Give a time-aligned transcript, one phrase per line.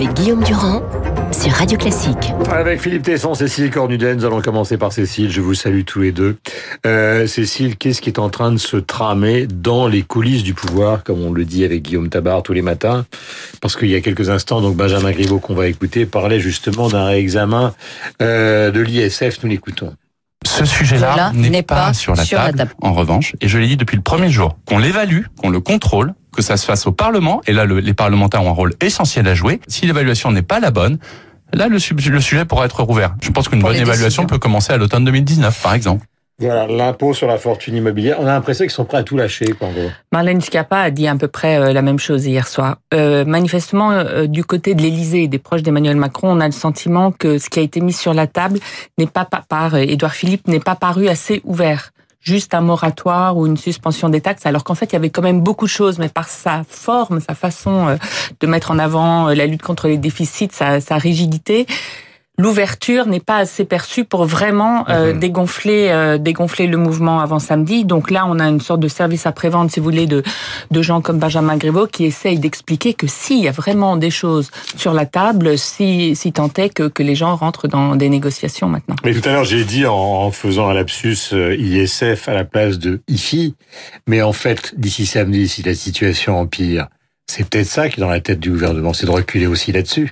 [0.00, 0.82] avec Guillaume Durand
[1.30, 2.32] sur Radio Classique.
[2.50, 5.30] Avec Philippe Tesson, Cécile Cornuden, nous allons commencer par Cécile.
[5.30, 6.38] Je vous salue tous les deux.
[6.86, 11.04] Euh, Cécile, qu'est-ce qui est en train de se tramer dans les coulisses du pouvoir,
[11.04, 13.04] comme on le dit avec Guillaume Tabar tous les matins?
[13.60, 17.04] Parce qu'il y a quelques instants, donc Benjamin Griveaux, qu'on va écouter, parlait justement d'un
[17.04, 17.74] réexamen
[18.22, 19.42] euh, de l'ISF.
[19.42, 19.94] Nous l'écoutons.
[20.50, 24.02] Ce sujet-là n'est pas, sur, la, table, En revanche, et je l'ai dit depuis le
[24.02, 27.64] premier jour, qu'on l'évalue, qu'on le contrôle, que ça se fasse au Parlement, et là
[27.66, 29.60] les parlementaires ont un rôle essentiel à jouer.
[29.68, 30.98] Si l'évaluation n'est pas la bonne,
[31.52, 33.14] là le, sujet pourra être rouvert.
[33.22, 36.06] Je pense qu'une bonne évaluation peut commencer à l'automne 2019, par exemple.
[36.40, 38.16] Voilà, l'impôt sur la fortune immobilière.
[38.18, 39.90] On a l'impression qu'ils sont prêts à tout lâcher, quoi, en gros.
[40.10, 42.78] Marlène Schiappa a dit à peu près euh, la même chose hier soir.
[42.94, 46.52] Euh, manifestement, euh, du côté de l'Élysée et des proches d'Emmanuel Macron, on a le
[46.52, 48.58] sentiment que ce qui a été mis sur la table
[48.96, 51.90] n'est pas par Édouard Philippe n'est pas paru assez ouvert
[52.22, 55.22] juste un moratoire ou une suspension des taxes, alors qu'en fait, il y avait quand
[55.22, 57.96] même beaucoup de choses, mais par sa forme, sa façon
[58.40, 61.66] de mettre en avant la lutte contre les déficits, sa, sa rigidité,
[62.40, 65.20] l'ouverture n'est pas assez perçue pour vraiment euh, mhm.
[65.20, 67.84] dégonfler euh, dégonfler le mouvement avant samedi.
[67.84, 70.22] Donc là, on a une sorte de service après-vente, si vous voulez, de,
[70.70, 74.50] de gens comme Benjamin Griveaux qui essayent d'expliquer que s'il y a vraiment des choses
[74.76, 78.68] sur la table, si, si tant est que, que les gens rentrent dans des négociations
[78.68, 78.96] maintenant.
[79.04, 82.78] Mais tout à l'heure, j'ai dit en, faisant un lapsus euh, ISF à la place
[82.78, 83.54] de IFI,
[84.06, 86.88] mais en fait, d'ici samedi, si la situation empire,
[87.26, 90.10] c'est peut-être ça qui est dans la tête du gouvernement, c'est de reculer aussi là-dessus.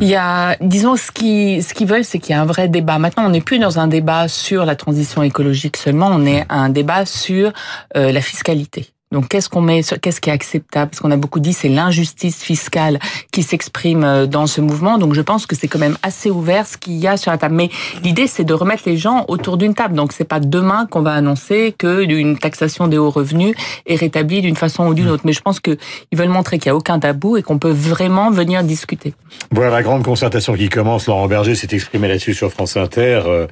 [0.00, 2.68] Il y a, disons, ce qu'ils ce qu'ils veulent, c'est qu'il y a un vrai
[2.68, 2.98] débat.
[2.98, 6.70] Maintenant, on n'est plus dans un débat sur la transition écologique seulement, on est un
[6.70, 7.52] débat sur
[7.96, 8.95] euh, la fiscalité.
[9.12, 10.90] Donc qu'est-ce qu'on met, qu'est-ce qui est acceptable?
[10.90, 12.98] Parce qu'on a beaucoup dit c'est l'injustice fiscale
[13.30, 14.98] qui s'exprime euh, dans ce mouvement.
[14.98, 17.38] Donc je pense que c'est quand même assez ouvert ce qu'il y a sur la
[17.38, 17.54] table.
[17.54, 17.70] Mais
[18.02, 19.94] l'idée c'est de remettre les gens autour d'une table.
[19.94, 23.54] Donc c'est pas demain qu'on va annoncer que une taxation des hauts revenus
[23.86, 25.22] est rétablie d'une façon ou d'une autre.
[25.24, 25.76] Mais je pense que
[26.10, 29.14] ils veulent montrer qu'il y a aucun tabou et qu'on peut vraiment venir discuter.
[29.52, 31.06] Voilà la grande concertation qui commence.
[31.06, 33.22] Laurent Berger s'est exprimé là-dessus sur France Inter.
[33.26, 33.46] Euh,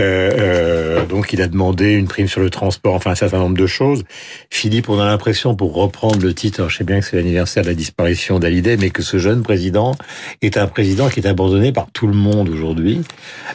[0.00, 3.66] euh, donc il a demandé une prime sur le transport, enfin un certain nombre de
[3.66, 4.02] choses.
[4.50, 7.68] Philippe, on a l'impression, pour reprendre le titre, je sais bien que c'est l'anniversaire de
[7.68, 9.94] la disparition d'Alidé, mais que ce jeune président
[10.42, 13.02] est un président qui est abandonné par tout le monde aujourd'hui.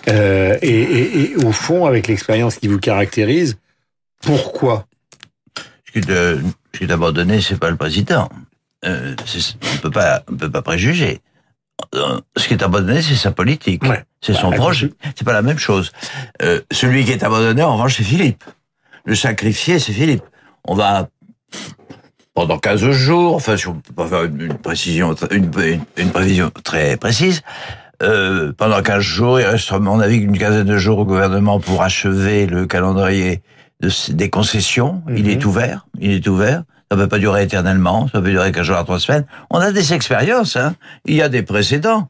[0.07, 3.57] Euh, et, au fond, avec l'expérience qui vous caractérise,
[4.21, 4.85] pourquoi?
[5.93, 5.99] Ce
[6.77, 8.29] qui est abandonné, c'est pas le président.
[8.85, 9.15] Euh,
[9.61, 11.21] on peut pas, on peut pas préjuger.
[11.95, 13.83] Euh, ce qui est abandonné, c'est sa politique,
[14.21, 14.91] c'est son bah, projet.
[15.15, 15.91] C'est pas la même chose.
[16.41, 18.43] Euh, celui qui est abandonné, en revanche, c'est Philippe.
[19.05, 20.23] Le sacrifié, c'est Philippe.
[20.65, 21.09] On va
[22.33, 25.51] pendant 15 jours, enfin, si on peut pas faire une, précision, une,
[25.97, 27.41] une, prévision très précise,
[28.01, 31.59] euh, pendant 15 jours, il reste, à mon avis, une quinzaine de jours au gouvernement
[31.59, 33.41] pour achever le calendrier
[33.81, 35.03] de, des concessions.
[35.09, 35.49] Il est mhm.
[35.49, 36.63] ouvert, il est ouvert.
[36.89, 39.25] Ça ne peut pas durer éternellement, ça peut durer 15 jours à 3 semaines.
[39.49, 40.75] On a des expériences, hein.
[41.05, 42.09] Il y a des précédents.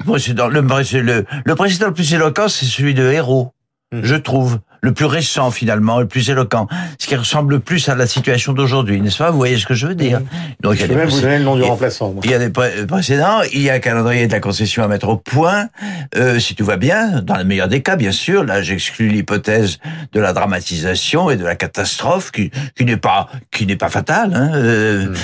[0.00, 3.52] Le précédent, le, le, le précédent le plus éloquent, c'est celui de Héros,
[3.92, 4.00] mhm.
[4.02, 6.68] je trouve le plus récent finalement, le plus éloquent,
[6.98, 9.30] ce qui ressemble plus à la situation d'aujourd'hui, n'est-ce pas?
[9.30, 10.20] Vous voyez ce que je veux dire?
[10.60, 12.14] Donc il y a des même vous le nom du remplaçant.
[12.22, 15.08] Il y a des précédents, il y a un calendrier de la concession à mettre
[15.08, 15.68] au point,
[16.16, 18.44] euh, si tout va bien, dans le meilleur des cas, bien sûr.
[18.44, 19.78] Là, j'exclus l'hypothèse
[20.12, 24.32] de la dramatisation et de la catastrophe qui, qui n'est pas qui n'est pas fatale.
[24.34, 25.14] Hein, euh,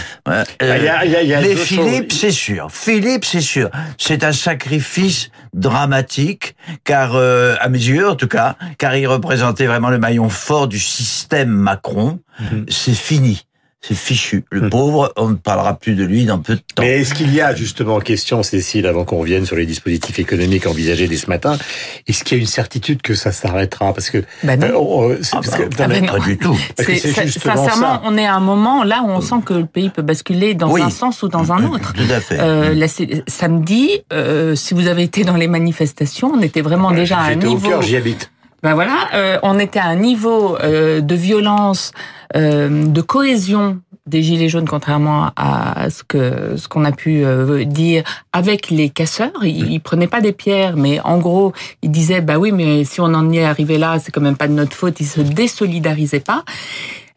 [0.61, 2.69] mais Philippe, c'est sûr.
[2.71, 3.71] Philippe, c'est sûr.
[3.99, 9.44] C'est un sacrifice dramatique, car euh, à mes yeux, en tout cas, car il représente
[9.53, 12.67] vraiment le maillon fort du système Macron, mhm.
[12.69, 13.47] c'est fini
[13.87, 14.45] c'est fichu.
[14.51, 14.71] Le hmm.
[14.71, 16.83] pauvre, on ne parlera plus de lui dans peu de temps.
[16.83, 20.67] Mais est-ce qu'il y a justement question, Cécile, avant qu'on revienne sur les dispositifs économiques
[20.67, 21.59] envisagés dès ce matin,
[22.07, 23.93] est-ce qu'il y a une certitude que ça s'arrêtera?
[23.93, 25.11] Parce que ben non.
[25.11, 26.57] Euh, ah bah, ah pas du tout.
[26.79, 30.55] sincèrement, on est à un moment là où on sent que le pays peut basculer
[30.55, 31.93] dans un sens ou dans un autre.
[31.93, 32.39] Tout à fait.
[32.41, 32.87] Euh,
[33.27, 37.35] samedi, euh, si vous avez été dans les manifestations, on était vraiment déjà à un
[37.35, 37.67] niveau.
[37.67, 38.31] Au cœur, j'y habite.
[38.65, 41.93] Ben voilà, euh, on était à un niveau euh, de violence,
[42.35, 47.25] euh, de cohésion des gilets jaunes, contrairement à ce que ce qu'on a pu
[47.67, 49.33] dire avec les casseurs.
[49.43, 51.53] Ils, ils, prenaient pas des pierres, mais en gros,
[51.83, 54.49] ils disaient bah oui, mais si on en est arrivé là, c'est quand même pas
[54.49, 54.99] de notre faute.
[55.01, 56.45] Ils se désolidarisaient pas.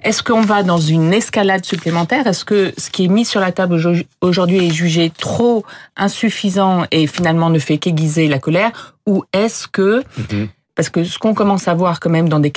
[0.04, 2.28] Est-ce qu'on va dans une escalade supplémentaire?
[2.28, 3.78] Est-ce que ce qui est mis sur la table
[4.22, 5.66] aujourd'hui est jugé trop
[5.96, 8.96] insuffisant et finalement ne fait qu'aiguiser la colère?
[9.06, 12.52] Ou est-ce que mhm parce que ce qu'on commence à voir quand même dans des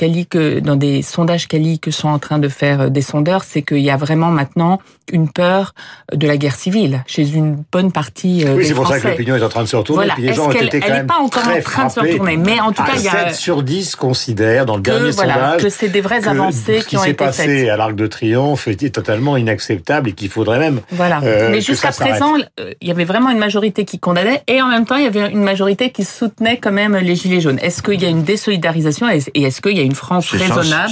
[0.61, 3.79] dans des sondages quali que sont en train de faire euh, des sondeurs, c'est qu'il
[3.79, 4.79] y a vraiment maintenant
[5.11, 5.73] une peur
[6.13, 9.35] de la guerre civile chez une bonne partie euh, oui, c'est pour ça que l'opinion
[9.35, 10.05] est en train de se retourner.
[10.05, 10.15] Voilà.
[10.17, 12.93] les gens elle, n'est pas encore en train de se retourner, mais en tout cas,
[12.95, 15.89] il y a 7 sur 10 considèrent dans le que, dernier voilà, sondage que c'est
[15.89, 17.33] des vraies avancées qui, ont été faites.
[17.33, 20.81] Ce qui s'est passé à l'Arc de Triomphe était totalement inacceptable et qu'il faudrait même.
[20.91, 21.21] Voilà.
[21.23, 24.67] Euh, mais jusqu'à présent, euh, il y avait vraiment une majorité qui condamnait et en
[24.67, 27.59] même temps, il y avait une majorité qui soutenait quand même les gilets jaunes.
[27.61, 30.91] Est-ce qu'il y a une désolidarisation et est-ce qu'il y a une France raisonnable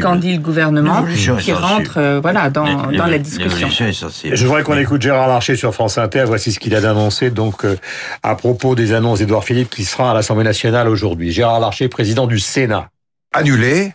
[0.00, 1.04] quand dit le gouvernement
[1.40, 5.72] qui rentre euh, voilà dans, dans la discussion Je voudrais qu'on écoute Gérard Larcher sur
[5.74, 6.24] France Inter.
[6.26, 7.76] Voici ce qu'il a d'annoncer donc euh,
[8.22, 11.32] à propos des annonces d'Edouard Philippe qui sera à l'Assemblée nationale aujourd'hui.
[11.32, 12.88] Gérard Larcher, président du Sénat.
[13.32, 13.92] Annuler,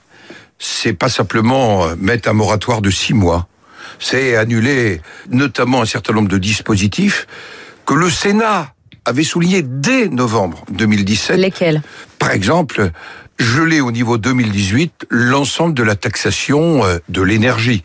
[0.58, 3.48] c'est pas simplement euh, mettre un moratoire de six mois.
[4.00, 7.28] C'est annuler notamment un certain nombre de dispositifs
[7.86, 8.74] que le Sénat
[9.06, 11.38] avait souligné dès novembre 2017.
[11.38, 11.82] Lesquels?
[12.20, 12.92] Par exemple,
[13.40, 17.84] geler au niveau 2018 l'ensemble de la taxation euh, de l'énergie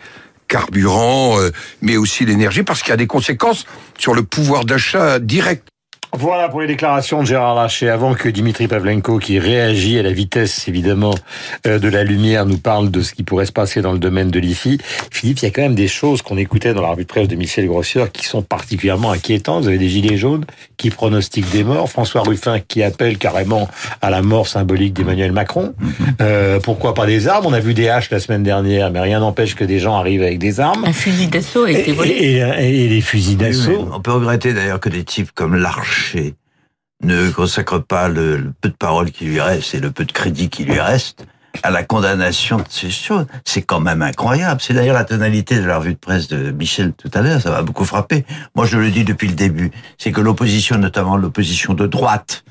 [0.48, 1.50] carburant, euh,
[1.82, 3.66] mais aussi l'énergie, parce qu'il y a des conséquences
[3.98, 5.68] sur le pouvoir d'achat direct.
[6.16, 7.88] Voilà pour les déclarations de Gérard Larcher.
[7.88, 11.14] Avant que Dimitri Pavlenko, qui réagit à la vitesse évidemment
[11.66, 14.30] euh, de la lumière, nous parle de ce qui pourrait se passer dans le domaine
[14.30, 14.78] de l'IFI,
[15.10, 17.26] Philippe, il y a quand même des choses qu'on écoutait dans la revue de presse
[17.26, 19.62] de Michel Grossier qui sont particulièrement inquiétantes.
[19.62, 20.44] Vous avez des gilets jaunes
[20.76, 23.68] qui pronostiquent des morts, François Ruffin qui appelle carrément
[24.00, 25.74] à la mort symbolique d'Emmanuel Macron.
[26.20, 27.46] Euh, pourquoi pas des armes?
[27.46, 30.22] On a vu des haches la semaine dernière, mais rien n'empêche que des gens arrivent
[30.22, 30.84] avec des armes.
[30.84, 32.10] Un fusil d'assaut a été volé.
[32.10, 33.88] Et, et, et les fusils d'assaut.
[33.92, 36.03] on peut regretter d'ailleurs que des types comme Larcher
[37.02, 40.48] ne consacre pas le, peu de paroles qui lui reste et le peu de crédit
[40.48, 41.26] qui lui reste
[41.62, 43.26] à la condamnation de ces choses.
[43.44, 44.60] C'est quand même incroyable.
[44.60, 47.40] C'est d'ailleurs la tonalité de la revue de presse de Michel tout à l'heure.
[47.40, 48.24] Ça m'a beaucoup frappé.
[48.54, 49.70] Moi, je le dis depuis le début.
[49.98, 52.44] C'est que l'opposition, notamment l'opposition de droite,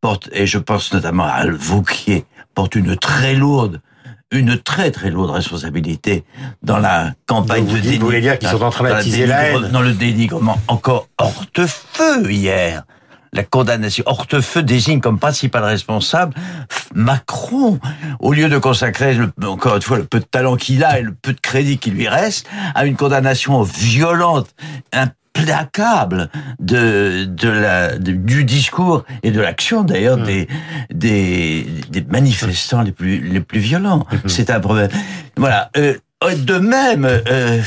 [0.00, 2.24] porte, et je pense notamment à Vauquier,
[2.54, 3.80] porte une très lourde
[4.32, 6.24] une très très lourde responsabilité
[6.60, 8.00] dans la campagne vous de dénigrement.
[8.00, 11.44] Vous voulez dire qu'ils sont en train d'attiser la haine Dans le dénigrement encore hors
[11.54, 12.82] de feu hier
[13.36, 14.02] la condamnation.
[14.06, 16.34] Hortefeux désigne comme principal responsable
[16.94, 17.78] Macron,
[18.20, 21.02] au lieu de consacrer, le, encore une fois, le peu de talent qu'il a et
[21.02, 24.48] le peu de crédit qui lui reste, à une condamnation violente,
[24.92, 30.24] implacable de, de la, du discours et de l'action d'ailleurs mmh.
[30.24, 30.48] des,
[30.90, 34.06] des, des manifestants les plus, les plus violents.
[34.10, 34.28] Mmh.
[34.28, 34.90] C'est un problème.
[35.36, 35.70] Voilà.
[35.76, 35.94] Euh,
[36.24, 37.60] de même, euh,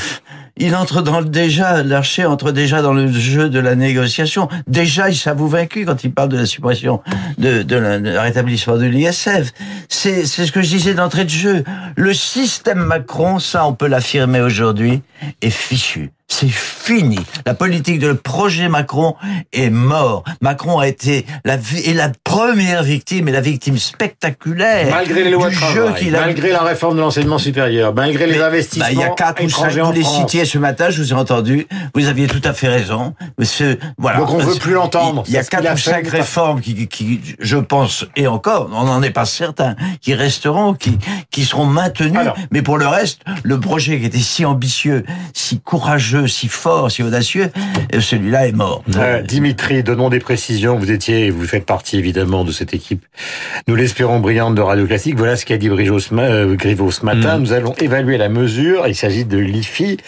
[0.60, 4.48] il entre dans déjà, l'archer entre déjà dans le jeu de la négociation.
[4.66, 7.00] Déjà, il s'avoue vaincu quand il parle de la suppression
[7.38, 9.52] de, de, la, rétablissement de l'ISF.
[9.88, 11.64] C'est, c'est ce que je disais d'entrée de jeu.
[11.96, 15.02] Le système Macron, ça, on peut l'affirmer aujourd'hui,
[15.40, 16.10] est fichu.
[16.32, 17.18] C'est fini.
[17.44, 19.16] La politique de le projet Macron
[19.52, 20.22] est mort.
[20.40, 24.88] Macron a été la, est la première victime et la victime spectaculaire.
[24.90, 28.92] Malgré les lois de travail, malgré la réforme de l'enseignement supérieur, malgré les investissements bah,
[28.92, 31.66] il y a quatre ou cinq, vous les citiez ce matin, je vous ai entendu.
[31.94, 33.14] Vous aviez tout à fait raison.
[33.36, 34.18] Monsieur, voilà.
[34.18, 35.24] Donc on veut plus l'entendre.
[35.26, 39.02] Il y a quatre ou cinq réformes qui, qui, je pense, et encore, on n'en
[39.02, 40.96] est pas certain, qui resteront, qui,
[41.32, 42.18] qui seront maintenues.
[42.52, 45.04] mais pour le reste, le projet qui était si ambitieux,
[45.34, 47.50] si courageux, si fort, si audacieux,
[47.98, 48.82] celui-là est mort.
[48.96, 50.78] Euh, Dimitri, donnons des précisions.
[50.78, 53.04] Vous étiez, vous faites partie évidemment de cette équipe,
[53.68, 55.16] nous l'espérons brillante de Radio Classique.
[55.16, 57.38] Voilà ce qu'a dit euh, Griveaux ce matin.
[57.38, 57.42] Mm.
[57.42, 58.86] Nous allons évaluer la mesure.
[58.86, 59.98] Il s'agit de l'IFI.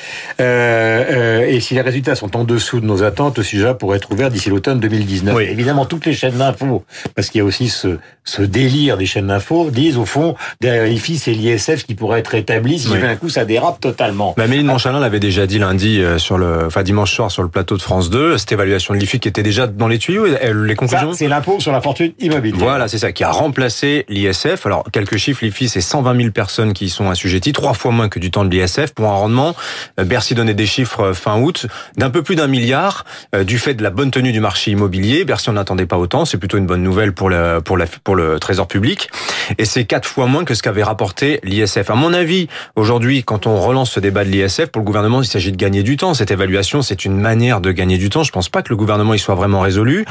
[0.40, 3.98] Euh, euh, et si les résultats sont en dessous de nos attentes, le sujet pourrait
[3.98, 5.34] être ouvert d'ici l'automne 2019.
[5.34, 5.44] Oui.
[5.44, 9.28] Évidemment, toutes les chaînes d'infos, parce qu'il y a aussi ce, ce délire des chaînes
[9.28, 13.28] d'infos, disent au fond, derrière l'IFI, c'est l'ISF qui pourrait être établi si d'un coup
[13.28, 14.34] ça dérape totalement.
[14.36, 17.48] Mais Méline Monchalin l'avait déjà dit lundi euh, sur le, enfin dimanche soir sur le
[17.48, 20.74] plateau de France 2, cette évaluation de l'IFI qui était déjà dans les tuyaux, les
[20.74, 21.12] conclusions.
[21.12, 22.60] C'est l'impôt sur la fortune immobilière.
[22.60, 24.66] Voilà, c'est ça, qui a remplacé l'ISF.
[24.66, 28.08] Alors quelques chiffres, l'IFI c'est 120 000 personnes qui y sont assujetties, trois fois moins
[28.08, 29.54] que du temps de l'ISF pour un rendement.
[30.00, 31.66] Euh, Bercy donnait des chiffres euh, fin août
[31.96, 33.04] d'un peu plus d'un milliard
[33.44, 35.24] du fait de la bonne tenue du marché immobilier.
[35.24, 38.16] Bercy on n'attendait pas autant, c'est plutôt une bonne nouvelle pour le pour la pour
[38.16, 39.10] le Trésor public.
[39.58, 41.90] Et c'est quatre fois moins que ce qu'avait rapporté l'ISF.
[41.90, 45.26] À mon avis, aujourd'hui, quand on relance ce débat de l'ISF, pour le gouvernement, il
[45.26, 46.14] s'agit de gagner du temps.
[46.14, 48.22] Cette évaluation, c'est une manière de gagner du temps.
[48.22, 50.04] Je pense pas que le gouvernement y soit vraiment résolu.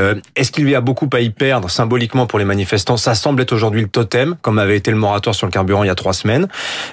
[0.00, 2.96] Euh, Est-ce qu'il y a beaucoup à y perdre symboliquement pour les manifestants?
[2.96, 5.88] Ça semble être aujourd'hui le totem, comme avait été le moratoire sur le carburant il
[5.88, 6.48] y a trois semaines.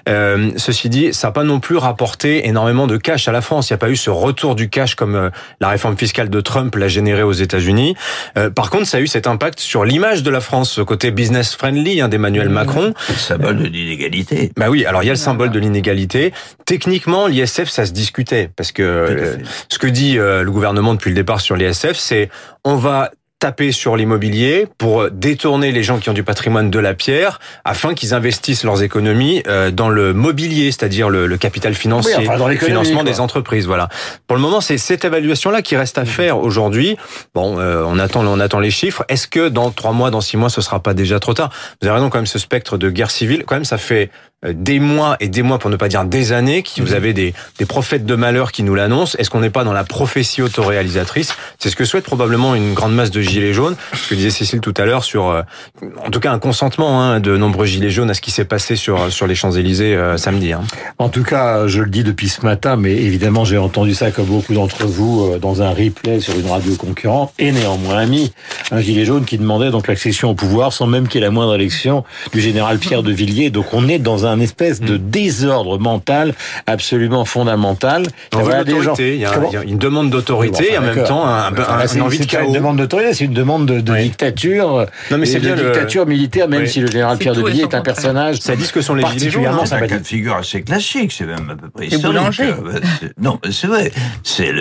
[0.10, 3.70] Euh, ceci dit, ça n'a pas non plus rapporté énormément de cash à la France.
[3.70, 6.42] Il n'y a pas eu ce retour du cash comme euh, la réforme fiscale de
[6.42, 7.96] Trump l'a généré aux États-Unis.
[8.38, 11.12] Euh, par contre, ça a eu cet impact sur l'image de la France, ce côté
[11.12, 12.54] business friendly hein, d'Emmanuel mmh.
[12.54, 12.94] Macron.
[13.10, 14.52] Le symbole de l'inégalité.
[14.58, 16.34] Bah oui, alors il y a le symbole de l'inégalité.
[16.66, 17.92] Techniquement, l'ISF, ça se
[18.24, 19.38] discutait parce que
[19.70, 22.30] ce que dit euh, le gouvernement depuis le départ sur l'ISF, c'est
[22.64, 23.12] on va
[23.44, 27.94] taper sur l'immobilier pour détourner les gens qui ont du patrimoine de la pierre afin
[27.94, 33.20] qu'ils investissent leurs économies euh, dans le mobilier, c'est-à-dire le, capital financier, le financement des
[33.20, 33.68] entreprises.
[33.68, 33.90] Voilà.
[34.28, 36.96] Pour le moment, c'est cette évaluation-là qui reste à faire aujourd'hui.
[37.36, 39.04] Bon, euh, on attend, on attend les chiffres.
[39.10, 41.50] Est-ce que dans trois mois, dans six mois, ce sera pas déjà trop tard?
[41.82, 44.33] Vous avez raison, quand même, ce spectre de guerre civile, quand même, ça fait euh,
[44.52, 46.96] des mois et des mois, pour ne pas dire des années, qui vous mhm.
[46.96, 49.18] avez des, des prophètes de malheur qui nous l'annoncent.
[49.18, 51.36] Est-ce qu'on n'est pas dans la prophétie autoréalisatrice?
[51.60, 53.76] C'est ce que souhaite probablement une grande masse de gilets jaunes.
[53.94, 55.42] Ce que disait Cécile tout à l'heure sur, euh,
[56.06, 58.76] en tout cas, un consentement hein, de nombreux gilets jaunes à ce qui s'est passé
[58.76, 60.54] sur sur les Champs Élysées euh, samedi.
[60.54, 60.62] Hein.
[60.98, 64.26] En tout cas, je le dis depuis ce matin, mais évidemment, j'ai entendu ça comme
[64.26, 68.34] beaucoup d'entre vous dans un replay sur une radio concurrente et néanmoins ami,
[68.72, 71.32] un gilet jaune qui demandait donc l'accession au pouvoir sans même qu'il y ait la
[71.32, 73.50] moindre élection du général Pierre de Villiers.
[73.50, 75.10] Donc on est dans un un espèce de hmm.
[75.10, 76.34] désordre mental
[76.68, 78.04] absolument fondamental.
[78.34, 78.96] Il y, a des gens...
[78.98, 82.48] il, y a, une demande d'autorité et en même temps un, un, envie de chaos.
[82.48, 84.86] une demande d'autorité, c'est une demande de, dictature.
[85.12, 87.76] Non mais c'est bien de dictature militaire, même si le général Pierre de Villiers est
[87.76, 88.38] un personnage.
[88.40, 91.26] Ça dit ce que sont les particulièrement C'est un cas de figure assez classique, c'est
[91.26, 92.40] même à peu près historique.
[92.40, 92.80] Euh,
[93.20, 93.92] non, c'est vrai.
[94.24, 94.52] C'est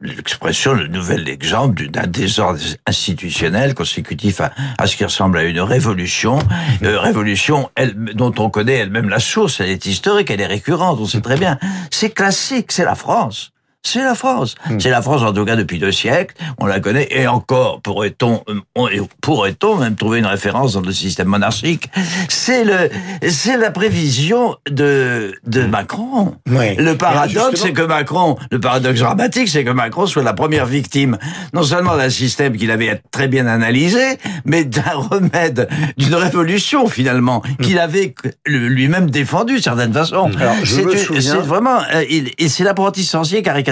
[0.00, 4.40] l'expression, le nouvel exemple d'un désordre institutionnel consécutif
[4.78, 6.38] à, ce qui ressemble à une révolution,
[6.82, 10.46] euh, révolution elle, dont on connaît connaît elle-même la source, elle est historique, elle est
[10.46, 11.58] récurrente, on sait très bien.
[11.90, 13.52] C'est classique, c'est la France.
[13.82, 14.56] C'est la France.
[14.68, 14.78] Hmm.
[14.78, 16.34] C'est la France en tout cas depuis deux siècles.
[16.58, 21.28] On la connaît et encore pourrait-on euh, pourrait-on même trouver une référence dans le système
[21.28, 21.90] monarchique?
[22.28, 22.90] C'est le
[23.30, 25.70] c'est la prévision de de hmm.
[25.70, 26.36] Macron.
[26.46, 31.16] Le paradoxe c'est que Macron, le paradoxe dramatique c'est que Macron soit la première victime
[31.54, 37.42] non seulement d'un système qu'il avait très bien analysé, mais d'un remède d'une révolution finalement
[37.42, 37.62] hmm.
[37.64, 40.30] qu'il avait lui-même défendu d'une certaine façon.
[40.64, 43.69] C'est vraiment euh, et c'est l'apprenti sorcier caricature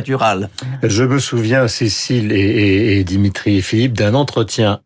[0.82, 4.80] je me souviens, Cécile et, Dimitri et Philippe, d'un entretien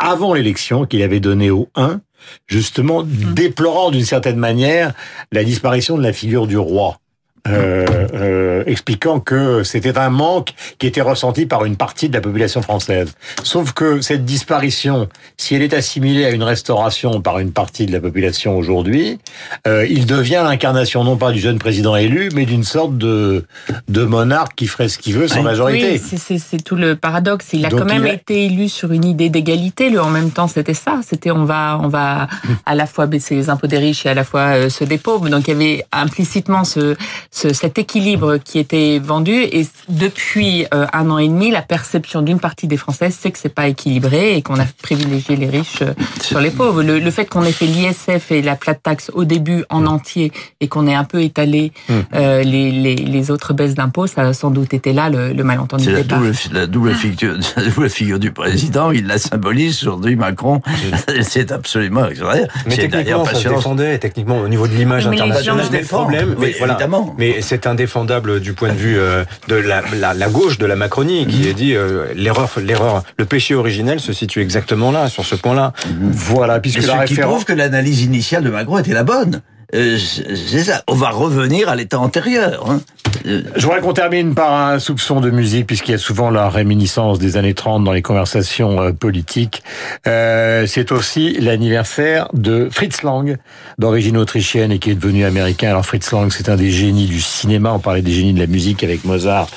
[0.00, 2.00] avant l'élection qu'il avait donné au 1,
[2.46, 3.34] justement mmh.
[3.34, 4.92] déplorant d'une certaine manière
[5.32, 6.98] la disparition de la figure du roi.
[7.46, 12.20] Euh, euh, expliquant que c'était un manque qui était ressenti par une partie de la
[12.20, 13.12] population française.
[13.42, 17.92] Sauf que cette disparition, si elle est assimilée à une restauration par une partie de
[17.92, 19.18] la population aujourd'hui,
[19.66, 23.44] euh, il devient l'incarnation non pas du jeune président élu, mais d'une sorte de,
[23.88, 26.00] de monarque qui ferait ce qu'il veut sans majorité.
[26.02, 27.48] Oui, c'est tout le paradoxe.
[27.52, 29.90] Il a quand même été élu sur une idée d'égalité.
[29.90, 31.00] Le en même temps, c'était ça.
[31.06, 32.28] C'était on va on va
[32.66, 34.98] à la fois baisser les impôts des riches et à la fois euh, ceux des
[34.98, 35.28] pauvres.
[35.28, 36.96] Donc il y avait implicitement ce
[37.30, 39.32] cet équilibre qui était vendu.
[39.32, 43.38] Et depuis euh, un an et demi, la perception d'une partie des Français, c'est que
[43.38, 46.82] c'est pas équilibré et qu'on a privilégié les riches euh, sur les pauvres.
[46.82, 49.88] Le, fait qu'on ait fait l'ISF et la flat tax au début en mm.
[49.88, 51.92] entier et qu'on ait un peu étalé mm.
[52.14, 55.44] euh, les, les, les, autres baisses d'impôts, ça a sans doute été là le, le
[55.44, 55.84] malentendu.
[55.84, 58.90] C'est la double, la double figure, la double figure du président.
[58.90, 60.60] Il la symbolise aujourd'hui Macron.
[61.22, 62.48] c'est absolument extraordinaire.
[62.66, 63.98] Mais techniquement, ça se défendait.
[63.98, 66.36] Techniquement, au niveau de l'image internationale, des problèmes.
[66.38, 66.74] Mais, voilà.
[66.74, 67.14] évidemment.
[67.18, 69.82] Mais c'est indéfendable du point de vue euh, de la,
[70.14, 71.48] la, gauche de la Macronie qui mm-hmm.
[71.48, 75.72] est dit euh, l'erreur, l'erreur, le péché originel se situe exactement là, sur ce point-là.
[75.76, 76.10] Mm-hmm.
[76.12, 77.08] Voilà, puisque la référence...
[77.08, 79.42] qui prouve que l'analyse initiale de Macron était la bonne.
[79.74, 80.82] Euh, c'est ça.
[80.88, 82.68] On va revenir à l'état antérieur.
[82.68, 82.80] Hein.
[83.24, 87.18] Je voudrais qu'on termine par un soupçon de musique, puisqu'il y a souvent la réminiscence
[87.18, 89.62] des années 30 dans les conversations euh, politiques.
[90.06, 93.36] Euh, c'est aussi l'anniversaire de Fritz Lang,
[93.78, 95.70] d'origine autrichienne et qui est devenu américain.
[95.70, 97.72] Alors Fritz Lang, c'est un des génies du cinéma.
[97.72, 99.48] On parlait des génies de la musique avec Mozart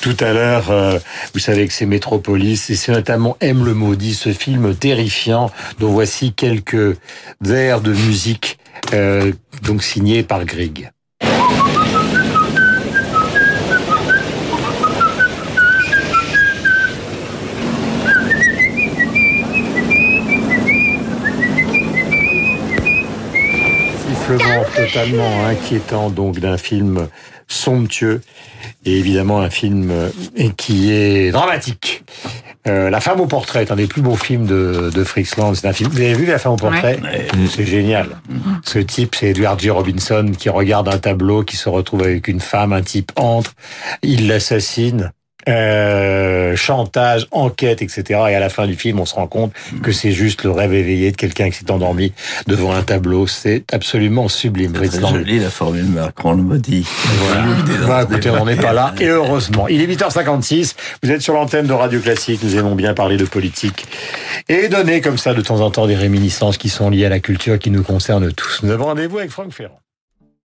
[0.00, 0.70] tout à l'heure.
[0.70, 0.98] Euh,
[1.34, 5.88] vous savez que c'est Metropolis et c'est notamment M le maudit, ce film terrifiant dont
[5.88, 6.96] voici quelques
[7.40, 8.58] vers de musique
[8.92, 10.90] euh, donc signé par Grieg.
[24.06, 27.08] Sifflement totalement inquiétant donc d'un film
[27.48, 28.22] somptueux
[28.84, 30.10] et évidemment un film euh,
[30.56, 32.04] qui est dramatique.
[32.66, 35.54] Euh, la femme au portrait est un des plus beaux films de, de Fritz Lang.
[35.54, 35.90] C'est un film.
[35.90, 36.98] Vous avez vu La femme au portrait
[37.48, 38.08] C'est génial.
[38.64, 39.70] Ce type, c'est Edward G.
[39.70, 42.72] Robinson qui regarde un tableau, qui se retrouve avec une femme.
[42.72, 43.52] Un type entre,
[44.02, 45.12] il l'assassine.
[45.48, 48.02] Euh, chantage, enquête, etc.
[48.30, 50.74] Et à la fin du film, on se rend compte que c'est juste le rêve
[50.74, 52.12] éveillé de quelqu'un qui s'est endormi
[52.48, 53.26] devant un tableau.
[53.26, 54.72] C'est absolument sublime.
[54.90, 56.86] C'est joli la formule Macron le maudit.
[57.18, 57.46] Voilà.
[57.86, 58.94] Bah, écoutez, on n'est pas là.
[59.00, 59.68] Et heureusement.
[59.68, 60.74] Il est 8h56.
[61.02, 62.42] Vous êtes sur l'antenne de Radio Classique.
[62.42, 63.86] Nous aimons bien parler de politique
[64.48, 67.20] et donner comme ça de temps en temps des réminiscences qui sont liées à la
[67.20, 68.60] culture qui nous concerne tous.
[68.62, 69.78] Nous avons rendez-vous avec Franck Ferrand.